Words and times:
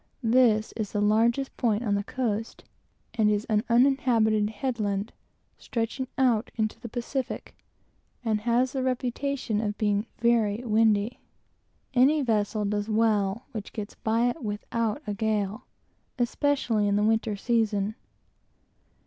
This 0.23 0.71
is 0.71 0.93
the 0.93 0.99
largest 0.99 1.55
point 1.57 1.83
on 1.83 1.93
the 1.93 2.03
coast, 2.03 2.63
and 3.13 3.29
is 3.29 3.45
uninhabited 3.69 4.49
headland, 4.49 5.13
stretching 5.59 6.07
out 6.17 6.49
into 6.55 6.79
the 6.79 6.89
Pacific, 6.89 7.55
and 8.25 8.41
has 8.41 8.71
the 8.71 8.81
reputation 8.81 9.61
of 9.61 9.77
being 9.77 10.07
very 10.17 10.63
windy. 10.65 11.19
Any 11.93 12.23
vessel 12.23 12.65
does 12.65 12.89
well 12.89 13.45
which 13.51 13.73
gets 13.73 13.93
by 13.93 14.27
it 14.29 14.41
without 14.41 15.03
a 15.05 15.13
gale, 15.13 15.67
especially 16.17 16.87
in 16.87 16.95
the 16.95 17.03
winter 17.03 17.35
season. 17.35 17.93